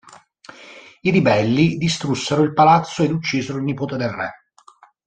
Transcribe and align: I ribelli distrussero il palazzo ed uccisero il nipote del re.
I 1.03 1.11
ribelli 1.11 1.77
distrussero 1.77 2.41
il 2.41 2.53
palazzo 2.53 3.03
ed 3.03 3.11
uccisero 3.11 3.59
il 3.59 3.65
nipote 3.65 3.97
del 3.97 4.09
re. 4.09 4.33